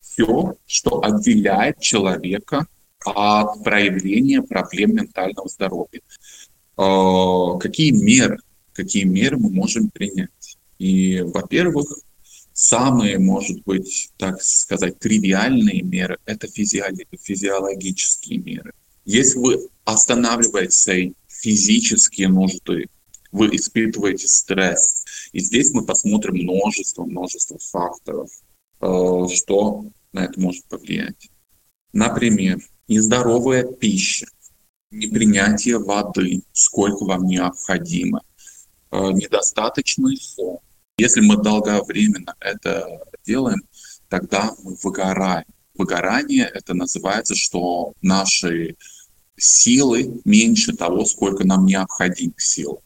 все, 0.00 0.56
что 0.64 1.04
отделяет 1.04 1.78
человека 1.80 2.66
от 3.04 3.62
проявления 3.62 4.40
проблем 4.40 4.94
ментального 4.94 5.46
здоровья. 5.46 6.00
Э, 6.78 7.58
какие 7.60 7.90
меры, 7.90 8.38
какие 8.76 9.04
меры 9.04 9.38
мы 9.38 9.50
можем 9.50 9.90
принять? 9.90 10.58
И, 10.78 11.20
во-первых, 11.22 11.86
самые, 12.52 13.18
может 13.18 13.62
быть, 13.64 14.10
так 14.16 14.42
сказать, 14.42 14.98
тривиальные 14.98 15.82
меры– 15.82 16.18
это 16.26 16.46
физиологические 16.48 18.38
меры. 18.38 18.72
Если 19.04 19.38
вы 19.38 19.68
останавливаете 19.84 21.12
физические 21.28 22.28
нужды, 22.28 22.86
вы 23.32 23.54
испытываете 23.54 24.26
стресс. 24.26 25.04
И 25.32 25.40
здесь 25.40 25.70
мы 25.72 25.84
посмотрим 25.84 26.36
множество, 26.36 27.04
множество 27.04 27.58
факторов, 27.58 28.30
э, 28.80 29.34
что 29.34 29.86
на 30.12 30.24
это 30.24 30.40
может 30.40 30.64
повлиять. 30.64 31.30
Например, 31.92 32.58
нездоровая 32.88 33.64
пища, 33.64 34.26
непринятие 34.90 35.78
воды, 35.78 36.42
сколько 36.52 37.04
вам 37.04 37.26
необходимо, 37.26 38.22
недостаточный 39.12 40.16
сон. 40.16 40.58
Если 40.98 41.20
мы 41.20 41.36
долговременно 41.36 42.34
это 42.40 42.86
делаем, 43.24 43.62
тогда 44.08 44.52
мы 44.62 44.76
выгораем. 44.82 45.44
Выгорание 45.74 46.50
это 46.54 46.72
называется, 46.72 47.34
что 47.34 47.92
наши 48.00 48.76
силы 49.36 50.20
меньше 50.24 50.74
того, 50.74 51.04
сколько 51.04 51.46
нам 51.46 51.66
необходимо 51.66 52.32
сил. 52.38 52.80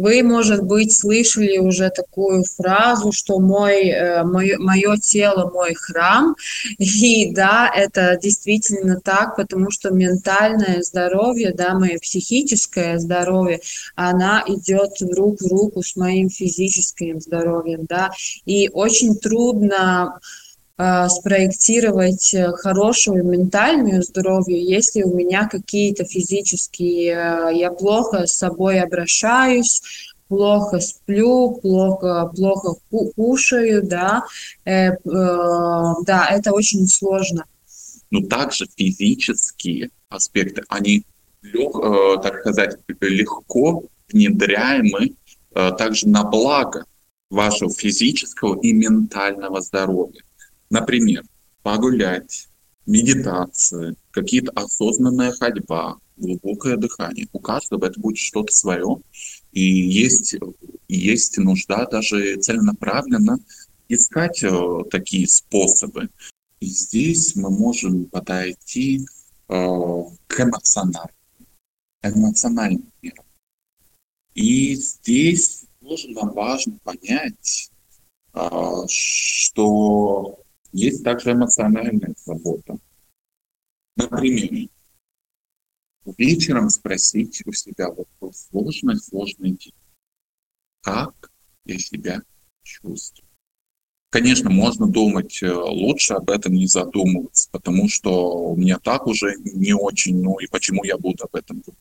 Вы, 0.00 0.22
может 0.22 0.62
быть, 0.62 0.96
слышали 0.98 1.58
уже 1.58 1.90
такую 1.90 2.44
фразу, 2.44 3.12
что 3.12 3.38
мой, 3.38 3.88
э, 3.88 4.24
мое, 4.24 4.58
мое 4.58 4.96
тело 4.96 5.50
мой 5.52 5.74
храм. 5.74 6.34
И 6.78 7.32
да, 7.34 7.70
это 7.74 8.18
действительно 8.20 8.98
так, 9.00 9.36
потому 9.36 9.70
что 9.70 9.90
ментальное 9.90 10.82
здоровье, 10.82 11.52
да, 11.52 11.74
мое 11.74 11.98
психическое 11.98 12.98
здоровье, 12.98 13.60
она 13.94 14.42
идет 14.46 14.92
рук 15.02 15.40
в 15.40 15.46
руку 15.46 15.82
с 15.82 15.96
моим 15.96 16.30
физическим 16.30 17.20
здоровьем, 17.20 17.84
да. 17.86 18.10
И 18.46 18.70
очень 18.72 19.16
трудно 19.16 20.18
спроектировать 21.08 22.34
хорошую 22.56 23.24
ментальную 23.24 24.02
здоровье, 24.02 24.62
если 24.62 25.02
у 25.02 25.14
меня 25.14 25.46
какие-то 25.46 26.04
физические, 26.04 27.12
э, 27.12 27.56
я 27.56 27.70
плохо 27.70 28.26
с 28.26 28.38
собой 28.38 28.80
обращаюсь, 28.80 29.82
плохо 30.30 30.78
сплю, 30.78 31.58
плохо, 31.60 32.30
плохо 32.34 32.74
кушаю, 33.16 33.82
да, 33.82 34.22
э, 34.64 34.92
э, 34.92 34.96
да, 35.04 36.28
это 36.30 36.52
очень 36.52 36.86
сложно. 36.86 37.44
Но 38.10 38.22
также 38.22 38.66
физические 38.76 39.90
аспекты, 40.08 40.62
они, 40.68 41.04
лег, 41.42 41.76
э, 41.76 42.22
так 42.22 42.40
сказать, 42.40 42.76
легко 43.00 43.84
внедряемы 44.12 45.14
э, 45.54 45.70
также 45.76 46.08
на 46.08 46.22
благо 46.24 46.84
вашего 47.28 47.72
физического 47.72 48.58
и 48.60 48.72
ментального 48.72 49.60
здоровья. 49.60 50.22
Например, 50.70 51.24
погулять, 51.62 52.48
медитация, 52.86 53.96
какие-то 54.10 54.52
осознанная 54.52 55.32
ходьба, 55.32 55.98
глубокое 56.16 56.76
дыхание. 56.76 57.28
У 57.32 57.38
каждого 57.40 57.86
это 57.86 57.98
будет 58.00 58.18
что-то 58.18 58.52
свое. 58.52 58.98
И 59.52 59.62
есть, 59.62 60.36
есть 60.88 61.38
нужда 61.38 61.86
даже 61.86 62.36
целенаправленно 62.36 63.38
искать 63.88 64.42
э, 64.44 64.84
такие 64.90 65.26
способы. 65.26 66.08
И 66.60 66.66
здесь 66.66 67.34
мы 67.34 67.50
можем 67.50 68.04
подойти 68.04 69.00
э, 69.48 69.54
к 70.26 70.40
эмоциональным, 70.40 71.16
эмоциональным 72.02 72.92
мирам. 73.02 73.26
И 74.34 74.76
здесь 74.76 75.64
тоже 75.80 76.08
нам 76.10 76.32
важно 76.32 76.78
понять, 76.84 77.70
э, 78.34 78.48
что 78.88 80.38
есть 80.72 81.04
также 81.04 81.32
эмоциональная 81.32 82.14
забота. 82.16 82.78
Например, 83.96 84.68
вечером 86.18 86.70
спросить 86.70 87.42
у 87.46 87.52
себя 87.52 87.90
вот 87.90 88.08
сложный, 88.34 88.96
сложный 88.96 89.52
день. 89.52 89.74
Как 90.82 91.30
я 91.64 91.78
себя 91.78 92.22
чувствую? 92.62 93.30
Конечно, 94.10 94.50
можно 94.50 94.88
думать, 94.88 95.40
э, 95.40 95.52
лучше 95.52 96.14
об 96.14 96.30
этом 96.30 96.54
не 96.54 96.66
задумываться, 96.66 97.48
потому 97.52 97.88
что 97.88 98.50
у 98.50 98.56
меня 98.56 98.78
так 98.80 99.06
уже 99.06 99.36
не 99.44 99.72
очень, 99.72 100.20
ну 100.20 100.38
и 100.40 100.48
почему 100.48 100.82
я 100.82 100.98
буду 100.98 101.24
об 101.24 101.36
этом 101.36 101.60
думать. 101.60 101.78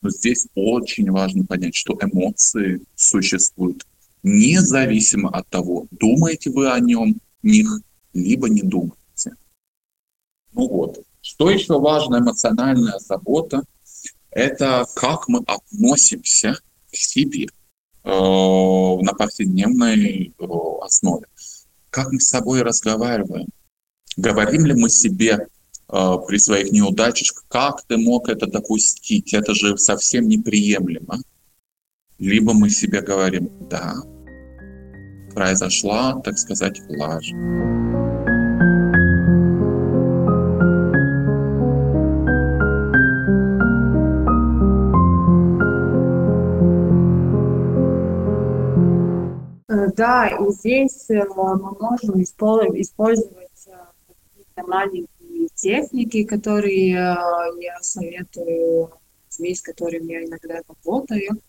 Но 0.00 0.08
здесь 0.08 0.48
очень 0.54 1.10
важно 1.10 1.44
понять, 1.44 1.74
что 1.74 1.98
эмоции 2.00 2.80
существуют 2.94 3.86
независимо 4.22 5.28
от 5.30 5.46
того, 5.48 5.88
думаете 5.90 6.50
вы 6.50 6.70
о 6.70 6.80
нем, 6.80 7.20
них, 7.42 7.80
либо 8.12 8.48
не 8.48 8.62
думаете. 8.62 9.36
Ну 10.52 10.68
вот, 10.68 11.04
что 11.20 11.50
еще 11.50 11.78
важно, 11.78 12.18
эмоциональная 12.18 12.98
забота, 12.98 13.62
это 14.30 14.86
как 14.94 15.28
мы 15.28 15.40
относимся 15.46 16.58
к 16.90 16.96
себе 16.96 17.44
э, 17.44 17.48
на 18.04 19.12
повседневной 19.14 20.34
э, 20.38 20.44
основе. 20.82 21.26
Как 21.90 22.10
мы 22.10 22.20
с 22.20 22.28
собой 22.28 22.62
разговариваем. 22.62 23.48
Говорим 24.16 24.66
ли 24.66 24.74
мы 24.74 24.90
себе 24.90 25.46
э, 25.88 26.16
при 26.26 26.38
своих 26.38 26.72
неудачах, 26.72 27.44
как 27.48 27.82
ты 27.84 27.96
мог 27.96 28.28
это 28.28 28.46
допустить, 28.46 29.34
это 29.34 29.54
же 29.54 29.76
совсем 29.78 30.28
неприемлемо. 30.28 31.20
Либо 32.18 32.52
мы 32.52 32.70
себе 32.70 33.00
говорим, 33.00 33.50
да, 33.68 33.94
произошла, 35.34 36.20
так 36.22 36.38
сказать, 36.38 36.80
лажа. 36.88 37.34
Э, 49.68 49.88
да, 49.96 50.28
и 50.28 50.52
здесь 50.52 51.08
э, 51.10 51.24
мы 51.34 51.56
можем 51.56 52.22
использовать 52.22 53.66
э, 53.66 53.70
какие-то 54.08 54.66
маленькие 54.66 55.48
техники, 55.54 56.24
которые 56.24 56.90
я 56.90 57.78
советую 57.80 58.90
здесь, 59.30 59.62
которыми 59.62 60.12
я 60.12 60.24
иногда 60.24 60.60
работаю. 60.68 61.40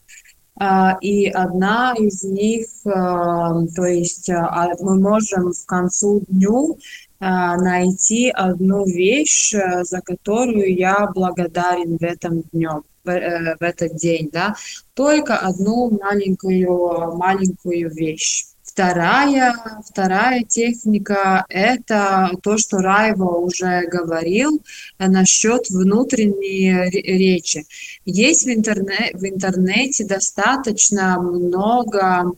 А, 0.55 0.97
и 1.01 1.27
одна 1.27 1.95
из 1.97 2.23
них, 2.23 2.67
а, 2.85 3.65
то 3.75 3.85
есть 3.85 4.29
а, 4.29 4.71
мы 4.79 4.99
можем 4.99 5.51
в 5.51 5.65
концу 5.65 6.23
дню 6.27 6.77
найти 7.19 8.29
одну 8.29 8.85
вещь, 8.85 9.53
за 9.53 10.01
которую 10.01 10.75
я 10.75 11.07
благодарен 11.15 11.97
в 11.97 12.03
этом 12.03 12.41
днем 12.51 12.83
э, 13.05 13.55
в 13.55 13.61
этот 13.61 13.95
день, 13.95 14.29
да, 14.29 14.55
только 14.93 15.37
одну 15.37 15.89
маленькую 15.89 17.15
маленькую 17.15 17.89
вещь. 17.95 18.47
Вторая, 18.73 19.53
вторая 19.87 20.43
техника– 20.43 21.45
это 21.49 22.31
то, 22.41 22.57
что 22.57 22.79
Райво 22.79 23.37
уже 23.37 23.85
говорил 23.85 24.63
э, 24.97 25.07
насчет 25.07 25.69
внутренней 25.69 26.89
речи. 26.89 27.67
Есть 28.03 28.45
в, 28.45 28.49
интернет, 28.49 29.13
в 29.13 29.23
интернете 29.25 30.05
достаточно 30.07 31.21
много 31.21 32.31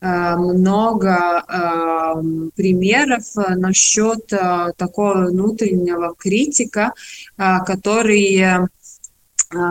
э, 0.00 0.36
много 0.36 1.44
э, 1.46 2.48
примеров 2.56 3.22
насчет 3.36 4.32
э, 4.32 4.72
такого 4.76 5.26
внутреннего 5.26 6.16
критика, 6.18 6.92
э, 7.38 7.58
который 7.64 8.40
э, 8.40 8.66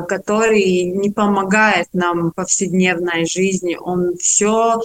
который 0.08 0.84
не 0.84 1.12
помогает 1.12 1.88
нам 1.92 2.30
в 2.30 2.32
повседневной 2.32 3.26
жизни. 3.26 3.76
Он 3.76 4.16
все 4.18 4.80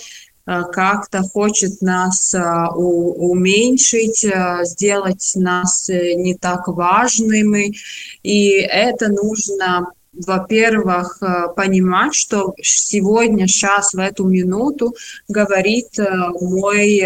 как-то 0.72 1.22
хочет 1.22 1.80
нас 1.80 2.34
э, 2.34 2.40
уменьшить, 2.74 4.24
э, 4.24 4.64
сделать 4.64 5.32
нас 5.36 5.88
не 5.88 6.34
так 6.34 6.68
важными. 6.68 7.74
И 8.22 8.50
это 8.60 9.08
нужно 9.08 9.86
во-первых, 10.12 11.22
понимать, 11.54 12.14
что 12.14 12.52
сегодня, 12.60 13.46
сейчас, 13.46 13.94
в 13.94 13.98
эту 13.98 14.24
минуту 14.24 14.92
говорит 15.28 15.96
мой, 16.40 17.04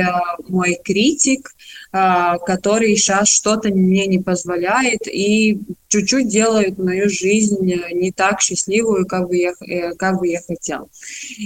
мой 0.49 0.81
критик, 0.83 1.51
который 1.95 2.97
сейчас 2.97 3.29
что-то 3.29 3.69
мне 3.69 4.07
не 4.07 4.19
позволяет 4.19 5.07
и 5.07 5.61
чуть-чуть 5.87 6.27
делают 6.27 6.77
мою 6.77 7.09
жизнь 7.09 7.73
не 7.93 8.11
так 8.11 8.41
счастливую, 8.41 9.07
как 9.07 9.29
бы 9.29 9.37
я, 9.37 9.53
э, 9.61 9.95
как 9.95 10.19
бы 10.19 10.27
я 10.27 10.41
хотел. 10.45 10.89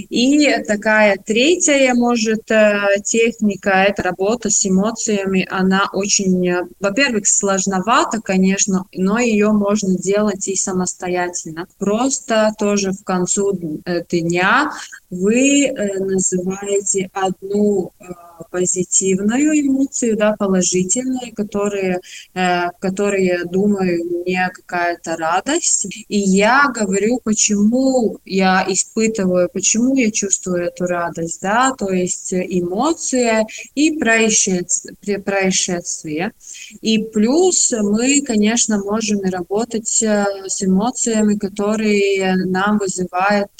И 0.09 0.49
такая 0.67 1.17
третья, 1.23 1.93
может, 1.93 2.49
э, 2.49 2.79
техника– 3.03 3.69
это 3.87 4.01
работа 4.01 4.49
с 4.49 4.65
эмоциями. 4.65 5.47
Она 5.51 5.87
очень, 5.93 6.51
во-первых, 6.79 7.27
сложновата, 7.27 8.19
конечно, 8.19 8.85
но 8.91 9.19
ее 9.19 9.51
можно 9.51 9.95
делать 9.95 10.47
и 10.47 10.55
самостоятельно. 10.55 11.67
Просто 11.77 12.51
тоже 12.57 12.91
в 12.91 13.03
концу 13.03 13.55
э, 13.85 14.01
дня 14.09 14.71
вы 15.09 15.73
называете 15.99 17.09
одну 17.13 17.91
позитивную 18.51 19.59
эмоцию, 19.59 20.17
да, 20.17 20.35
положительную, 20.37 21.33
которые, 21.35 21.99
которые, 22.79 23.45
думаю, 23.45 24.05
мне 24.05 24.49
какая-то 24.53 25.17
радость. 25.17 25.87
И 26.07 26.17
я 26.17 26.71
говорю, 26.73 27.19
почему 27.23 28.19
я 28.25 28.65
испытываю, 28.67 29.49
почему 29.51 29.95
я 29.95 30.11
чувствую 30.11 30.67
эту 30.67 30.85
радость, 30.85 31.41
да, 31.41 31.73
то 31.77 31.89
есть 31.89 32.33
эмоция 32.33 33.45
и 33.75 33.97
происшествие. 33.97 36.31
И 36.81 37.03
плюс 37.03 37.71
мы, 37.71 38.21
конечно, 38.21 38.81
можем 38.83 39.21
работать 39.21 40.01
э, 40.01 40.25
с 40.47 40.63
эмоциями, 40.63 41.35
которые 41.35 42.35
нам 42.45 42.77
вызывают 42.77 43.51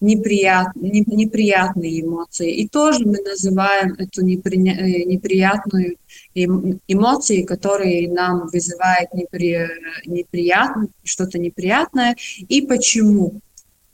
неприят, 0.00 0.68
неприятные 0.74 2.00
эмоции. 2.02 2.52
И 2.54 2.68
тоже 2.68 3.04
мы 3.04 3.18
называем 3.20 3.94
эту 3.94 4.22
э, 4.22 4.24
неприятную 4.24 5.96
эмоции, 6.34 7.42
которые 7.42 8.10
нам 8.10 8.48
вызывают 8.48 9.12
непри, 9.12 9.58
неприятно, 10.06 10.88
что-то 11.04 11.38
неприятное, 11.38 12.16
и 12.48 12.62
почему. 12.62 13.40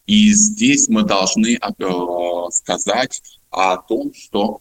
И 0.07 0.33
здесь 0.33 0.89
мы 0.89 1.03
должны 1.03 1.57
э, 1.57 2.49
сказать 2.51 3.23
о 3.51 3.77
том, 3.79 4.13
что 4.15 4.61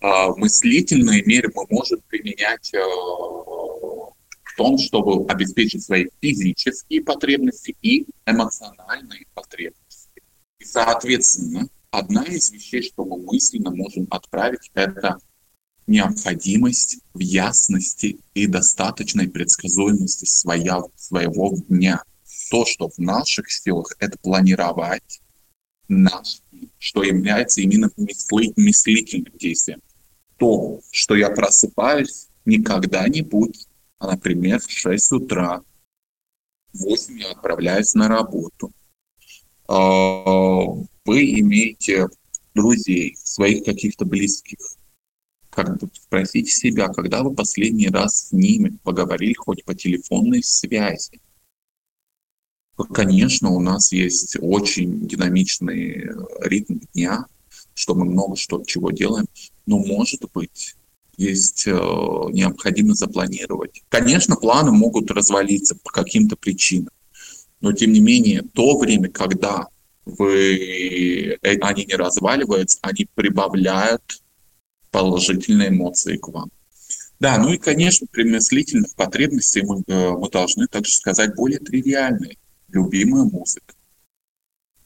э, 0.00 0.06
мыслительные 0.36 1.22
меры 1.24 1.50
мы 1.54 1.66
можем 1.68 2.00
применять 2.08 2.72
в 2.72 4.56
том, 4.56 4.78
чтобы 4.78 5.26
обеспечить 5.30 5.82
свои 5.82 6.06
физические 6.20 7.02
потребности 7.02 7.74
и 7.82 8.06
эмоциональные 8.26 9.26
потребности. 9.34 9.81
Соответственно, 10.64 11.68
одна 11.90 12.24
из 12.24 12.50
вещей, 12.50 12.82
что 12.82 13.04
мы 13.04 13.18
мысленно 13.18 13.70
можем 13.70 14.06
отправить, 14.10 14.70
это 14.74 15.18
необходимость 15.86 16.98
в 17.12 17.18
ясности 17.18 18.18
и 18.34 18.46
достаточной 18.46 19.28
предсказуемости 19.28 20.24
своя, 20.24 20.82
своего 20.96 21.56
дня. 21.68 22.02
То, 22.50 22.64
что 22.64 22.88
в 22.88 22.98
наших 22.98 23.50
силах, 23.50 23.96
это 23.98 24.16
планировать 24.18 25.20
наш 25.88 26.42
что 26.78 27.02
является 27.02 27.60
именно 27.60 27.90
мысли, 27.96 28.52
мыслительным 28.56 29.32
действием. 29.38 29.80
То, 30.36 30.80
что 30.90 31.14
я 31.14 31.30
просыпаюсь 31.30 32.28
не 32.44 32.62
когда-нибудь, 32.62 33.68
а, 33.98 34.10
например, 34.12 34.60
в 34.60 34.70
6 34.70 35.12
утра, 35.12 35.62
в 36.72 36.78
8 36.78 37.20
я 37.20 37.30
отправляюсь 37.30 37.94
на 37.94 38.08
работу. 38.08 38.72
А, 39.74 40.66
вы 41.06 41.40
имеете 41.40 42.08
друзей, 42.54 43.16
своих 43.16 43.64
каких-то 43.64 44.04
близких, 44.04 44.58
как 45.48 45.80
бы 45.80 45.88
спросите 45.94 46.50
себя, 46.50 46.88
когда 46.88 47.22
вы 47.22 47.34
последний 47.34 47.88
раз 47.88 48.28
с 48.28 48.32
ними 48.32 48.76
поговорили 48.82 49.32
хоть 49.32 49.64
по 49.64 49.74
телефонной 49.74 50.42
связи. 50.42 51.20
Конечно, 52.92 53.48
у 53.48 53.60
нас 53.60 53.92
есть 53.92 54.36
очень 54.40 55.06
динамичный 55.06 56.10
ритм 56.40 56.80
дня, 56.92 57.24
что 57.72 57.94
мы 57.94 58.04
много 58.04 58.36
что 58.36 58.62
чего 58.64 58.90
делаем, 58.90 59.26
но 59.64 59.78
может 59.78 60.30
быть 60.34 60.76
есть 61.16 61.66
э, 61.66 61.70
необходимо 61.70 62.94
запланировать. 62.94 63.82
Конечно, 63.88 64.36
планы 64.36 64.72
могут 64.72 65.10
развалиться 65.10 65.76
по 65.76 65.90
каким-то 65.90 66.36
причинам, 66.36 66.92
но 67.62 67.72
тем 67.72 67.92
не 67.92 68.00
менее 68.00 68.42
то 68.42 68.78
время, 68.78 69.08
когда 69.08 69.68
вы, 70.04 71.38
э, 71.40 71.58
они 71.60 71.86
не 71.86 71.94
разваливаются, 71.94 72.78
они 72.82 73.08
прибавляют 73.14 74.22
положительные 74.90 75.70
эмоции 75.70 76.16
к 76.18 76.28
вам. 76.28 76.50
Да, 77.22 77.38
ну 77.38 77.52
и, 77.52 77.56
конечно, 77.56 78.08
при 78.10 78.24
мыслительных 78.24 78.96
потребностях 78.96 79.62
мы, 79.62 79.82
э, 79.86 80.10
мы 80.10 80.28
должны 80.28 80.66
также 80.66 80.92
сказать 80.92 81.36
более 81.36 81.60
тривиальные. 81.60 82.36
Любимая 82.68 83.24
музыка, 83.24 83.74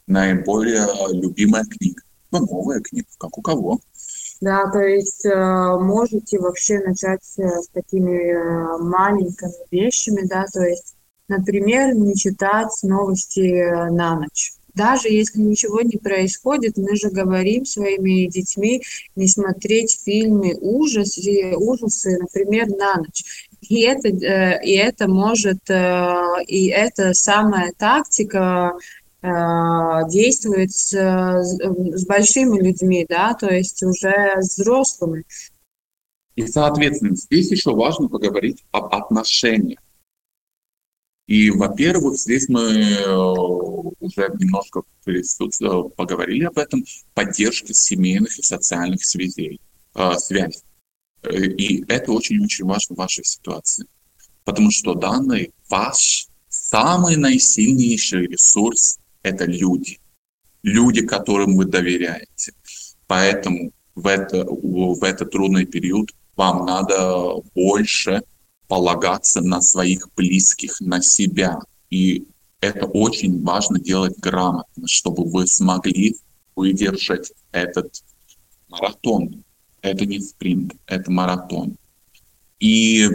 наиболее 0.05 0.85
любимая 1.13 1.63
книга, 1.63 2.03
ну, 2.31 2.41
новая 2.41 2.81
книга, 2.81 3.07
как 3.17 3.37
у 3.37 3.41
кого. 3.41 3.79
Да, 4.39 4.69
то 4.69 4.81
есть 4.81 5.25
э, 5.25 5.79
можете 5.79 6.37
вообще 6.37 6.79
начать 6.79 7.23
э, 7.39 7.61
с 7.61 7.69
такими 7.69 8.83
маленькими 8.83 9.53
вещами, 9.71 10.27
да, 10.27 10.45
то 10.53 10.61
есть, 10.61 10.96
например, 11.27 11.93
не 11.95 12.15
читать 12.15 12.71
новости 12.83 13.89
на 13.91 14.19
ночь 14.19 14.57
даже 14.77 15.09
если 15.09 15.39
ничего 15.39 15.81
не 15.81 15.97
происходит, 15.97 16.77
мы 16.77 16.95
же 16.95 17.09
говорим 17.09 17.65
своими 17.65 18.29
детьми 18.29 18.83
не 19.15 19.27
смотреть 19.27 19.99
фильмы 20.05 20.55
ужасы, 20.61 21.55
ужасы, 21.57 22.17
например, 22.19 22.67
на 22.69 22.97
ночь. 22.97 23.49
И 23.67 23.81
это, 23.81 24.07
э, 24.07 24.63
и 24.63 24.75
это 24.77 25.09
может, 25.09 25.69
э, 25.69 26.43
и 26.47 26.67
это 26.67 27.13
самая 27.13 27.73
тактика 27.75 28.73
э, 29.21 29.27
действует 30.09 30.71
с, 30.71 30.93
с 30.93 32.05
большими 32.05 32.61
людьми, 32.61 33.05
да, 33.09 33.33
то 33.33 33.51
есть 33.51 33.81
уже 33.83 34.35
взрослыми. 34.37 35.23
И, 36.35 36.45
соответственно, 36.45 37.15
здесь 37.15 37.49
еще 37.49 37.73
важно 37.73 38.07
поговорить 38.09 38.63
об 38.71 38.93
отношениях. 38.93 39.79
И, 41.27 41.51
во-первых, 41.51 42.17
здесь 42.17 42.47
мы 42.47 42.61
э, 42.61 43.15
уже 43.99 44.29
немножко 44.39 44.83
поговорили 45.97 46.45
об 46.45 46.57
этом, 46.57 46.85
поддержке 47.13 47.73
семейных 47.73 48.39
и 48.39 48.43
социальных 48.43 49.03
связей, 49.03 49.59
э, 49.93 50.13
связей. 50.19 50.63
Э, 51.23 51.35
и 51.35 51.83
это 51.89 52.13
очень-очень 52.13 52.65
важно 52.65 52.95
в 52.95 52.99
вашей 52.99 53.25
ситуации. 53.25 53.85
Потому 54.45 54.71
что 54.71 54.93
данный 54.93 55.51
ваш 55.69 56.29
самый 56.47 57.17
наисильнейший 57.17 58.27
ресурс– 58.27 58.99
это 59.21 59.43
люди. 59.43 59.99
Люди, 60.63 61.05
которым 61.05 61.57
вы 61.57 61.65
доверяете. 61.65 62.53
Поэтому 63.05 63.73
в, 63.95 64.07
это, 64.07 64.45
в 64.45 65.03
этот 65.03 65.31
трудный 65.31 65.65
период 65.65 66.09
вам 66.37 66.65
надо 66.65 67.33
больше 67.53 68.21
полагаться 68.67 69.41
на 69.41 69.61
своих 69.61 70.09
близких, 70.15 70.79
на 70.81 71.01
себя. 71.01 71.59
И 71.89 72.25
это 72.59 72.85
очень 72.85 73.43
важно 73.43 73.79
делать 73.79 74.17
грамотно, 74.17 74.87
чтобы 74.87 75.23
вы 75.23 75.47
смогли 75.47 76.17
выдержать 76.55 77.31
этот 77.51 78.03
маратон. 78.67 79.43
Это 79.81 80.05
не 80.05 80.19
спринт, 80.19 80.75
это 80.85 81.11
маратон. 81.11 81.77
И 82.59 83.07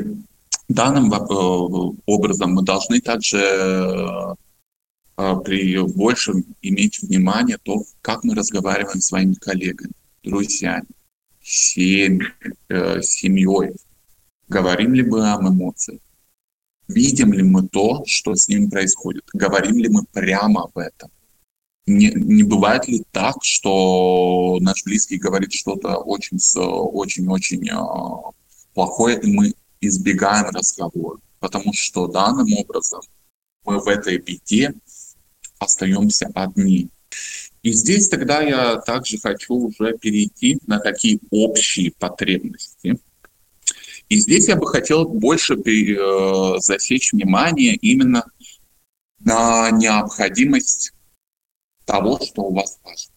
данным 0.69 1.13
э, 1.13 1.97
образом 2.07 2.55
мы 2.55 2.63
должны 2.63 3.01
также 3.01 3.39
э, 3.39 5.37
при 5.45 5.79
большем 5.79 6.45
иметь 6.63 7.03
внимание 7.03 7.59
то, 7.63 7.85
как 8.01 8.25
мы 8.25 8.35
разговариваем 8.35 9.01
с 9.01 9.07
своими 9.07 9.35
коллегами, 9.35 9.93
друзьями, 10.23 10.87
семь, 11.43 12.21
э, 12.69 13.03
семьей. 13.03 13.73
Говорим 14.53 14.93
ли 14.93 15.03
мы 15.03 15.33
об 15.33 15.49
эмоциях? 15.49 16.01
Видим 16.87 17.33
ли 17.33 17.43
мы 17.43 17.67
то, 17.69 18.05
что 18.07 18.35
с 18.35 18.49
ними 18.49 18.69
происходит? 18.69 19.25
Говорим 19.33 19.79
ли 19.79 19.89
мы 19.89 20.05
прямо 20.13 20.65
об 20.65 20.77
этом? 20.77 21.11
Не, 21.87 22.13
не 22.15 22.43
бывает 22.43 22.87
ли 22.87 23.03
так, 23.13 23.37
что 23.43 24.59
наш 24.61 24.85
близкий 24.85 25.17
говорит 25.17 25.55
что-то 25.55 25.97
очень, 25.97 26.39
очень, 26.61 27.27
очень 27.29 27.67
э, 27.67 28.33
плохое, 28.75 29.19
и 29.21 29.33
мы 29.33 29.55
избегаем 29.81 30.51
разговора, 30.55 31.19
потому 31.41 31.73
что 31.73 32.07
данным 32.07 32.53
образом 32.59 33.01
мы 33.65 33.81
в 33.81 33.89
этой 33.89 34.19
беде 34.19 34.75
остаемся 35.59 36.31
одни. 36.35 36.91
И 37.63 37.73
здесь 37.73 38.09
тогда 38.09 38.43
я 38.43 38.77
также 38.77 39.17
хочу 39.17 39.55
уже 39.55 39.97
перейти 39.97 40.59
на 40.67 40.79
такие 40.79 41.21
общие 41.31 41.93
потребности. 41.99 42.99
И 44.13 44.19
здесь 44.19 44.47
я 44.47 44.57
бы 44.57 44.67
хотел 44.67 45.09
больше 45.09 45.55
э, 45.55 46.61
засечь 46.61 47.15
внимание 47.15 47.77
именно 47.77 48.27
на 49.21 49.71
необходимость 49.71 50.93
того, 51.87 52.21
что 52.23 52.43
у 52.43 52.53
вас 52.53 52.79
важно. 52.85 53.15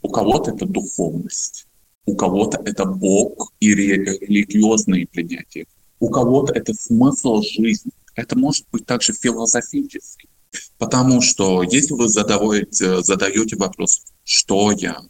У 0.00 0.08
кого-то 0.08 0.52
это 0.52 0.64
духовность, 0.64 1.66
у 2.06 2.16
кого-то 2.16 2.58
это 2.64 2.86
Бог 2.86 3.52
и 3.60 3.74
религиозные 3.74 5.06
принятия, 5.06 5.66
у 6.00 6.08
кого-то 6.08 6.54
это 6.54 6.72
смысл 6.72 7.42
жизни. 7.42 7.92
Это 8.14 8.38
может 8.38 8.64
быть 8.72 8.86
также 8.86 9.12
философический. 9.12 10.30
Потому 10.78 11.20
что 11.20 11.62
если 11.64 11.92
вы 11.92 12.08
задаете, 12.08 13.02
задаете 13.02 13.56
вопрос, 13.56 14.00
что 14.24 14.72
я, 14.72 15.02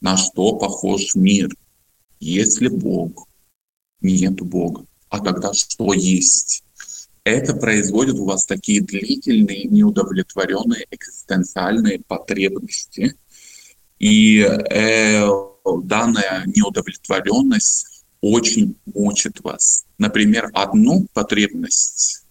на 0.00 0.16
что 0.16 0.56
похож 0.56 1.14
мир, 1.14 1.50
есть 2.20 2.62
ли 2.62 2.68
Бог, 2.68 3.28
нет 4.02 4.40
Бога, 4.40 4.84
а 5.08 5.20
тогда 5.20 5.52
что 5.52 5.92
есть? 5.92 6.64
Это 7.24 7.54
производит 7.54 8.16
у 8.16 8.24
вас 8.24 8.46
такие 8.46 8.80
длительные, 8.80 9.64
неудовлетворенные 9.64 10.86
экзистенциальные 10.90 12.00
потребности. 12.00 13.14
И 14.00 14.40
э, 14.40 15.28
данная 15.84 16.42
неудовлетворенность 16.46 18.04
очень 18.20 18.74
мучит 18.86 19.40
вас. 19.44 19.84
Например, 19.98 20.50
одну 20.52 21.06
потребность 21.12 22.22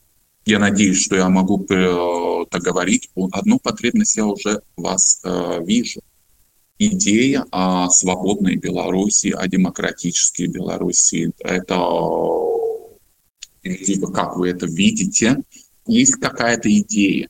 я 0.46 0.60
надеюсь, 0.60 1.04
что 1.04 1.16
я 1.16 1.30
могу 1.30 1.66
э, 1.70 2.46
так 2.50 2.62
говорить. 2.62 3.10
Одну 3.32 3.60
потребность 3.60 4.18
я 4.18 4.26
уже 4.26 4.62
вас 4.76 5.22
э, 5.24 5.60
вижу. 5.64 6.02
Идея 6.84 7.46
о 7.52 7.92
свободной 7.92 8.56
Беларуси, 8.56 9.28
о 9.28 9.48
демократической 9.48 10.48
Беларуси, 10.48 11.32
это, 11.38 11.76
как 14.12 14.36
вы 14.36 14.50
это 14.50 14.66
видите, 14.66 15.44
есть 15.86 16.16
какая-то 16.16 16.76
идея, 16.80 17.30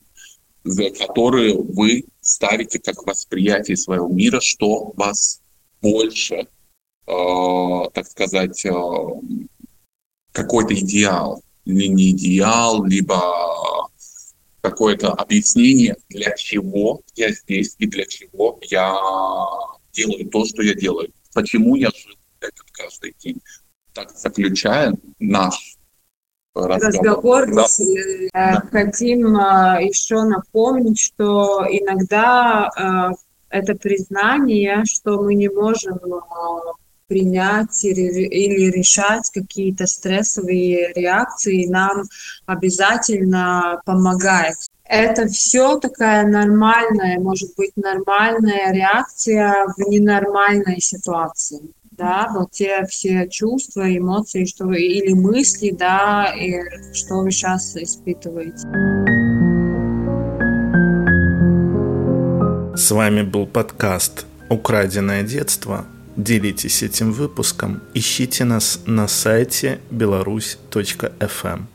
за 0.64 0.88
которую 0.88 1.70
вы 1.70 2.06
ставите 2.22 2.78
как 2.78 3.06
восприятие 3.06 3.76
своего 3.76 4.08
мира, 4.08 4.40
что 4.40 4.94
вас 4.96 5.42
больше, 5.82 6.46
э, 7.06 7.12
так 7.92 8.06
сказать, 8.08 8.64
э, 8.64 8.72
какой-то 10.32 10.72
идеал 10.72 11.42
или 11.66 11.88
не 11.88 12.12
идеал, 12.12 12.86
либо 12.86 13.20
какое-то 14.62 15.12
объяснение, 15.12 15.96
для 16.08 16.34
чего 16.36 17.02
я 17.14 17.32
здесь 17.32 17.74
и 17.78 17.86
для 17.86 18.06
чего 18.06 18.58
я 18.62 18.96
делаю 19.92 20.28
то, 20.30 20.44
что 20.46 20.62
я 20.62 20.74
делаю. 20.74 21.12
Почему 21.34 21.76
я 21.76 21.90
живу 21.90 22.16
этот 22.40 22.70
каждый 22.72 23.14
день. 23.18 23.40
Так 23.92 24.10
заключая 24.10 24.94
наш 25.18 25.76
разговор. 26.54 27.48
разговор 27.48 27.54
да. 27.54 27.66
Э, 28.34 28.60
хотим 28.70 29.36
э, 29.36 29.84
еще 29.84 30.22
напомнить, 30.22 30.98
что 30.98 31.66
иногда 31.68 32.70
э, 32.76 33.14
это 33.50 33.74
признание, 33.74 34.84
что 34.84 35.20
мы 35.22 35.34
не 35.34 35.48
можем 35.48 35.98
принять 37.12 37.84
или 37.84 38.70
решать 38.70 39.30
какие-то 39.30 39.86
стрессовые 39.86 40.92
реакции 40.94 41.66
нам 41.66 42.04
обязательно 42.46 43.82
помогает. 43.84 44.56
Это 44.84 45.26
все 45.26 45.78
такая 45.78 46.26
нормальная, 46.26 47.18
может 47.20 47.50
быть, 47.56 47.72
нормальная 47.76 48.72
реакция 48.72 49.66
в 49.76 49.78
ненормальной 49.90 50.80
ситуации. 50.80 51.60
Да, 51.90 52.30
вот 52.34 52.52
те 52.52 52.86
все 52.86 53.28
чувства, 53.28 53.84
эмоции, 53.94 54.46
что 54.46 54.64
вы, 54.64 54.80
или 54.80 55.12
мысли, 55.12 55.70
да, 55.70 56.34
и 56.34 56.62
что 56.94 57.16
вы 57.16 57.30
сейчас 57.30 57.76
испытываете. 57.76 58.66
С 62.74 62.90
вами 62.90 63.22
был 63.22 63.46
подкаст 63.46 64.24
«Украденное 64.48 65.22
детство» 65.22 65.84
Делитесь 66.16 66.82
этим 66.82 67.12
выпуском, 67.12 67.82
ищите 67.94 68.44
нас 68.44 68.80
на 68.86 69.08
сайте 69.08 69.80
беларусь.фм. 69.90 71.66